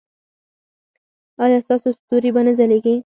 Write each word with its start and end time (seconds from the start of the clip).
ایا 1.43 1.57
ستاسو 1.65 1.87
ستوري 1.97 2.29
به 2.35 2.41
نه 2.47 2.51
ځلیږي؟ 2.57 2.95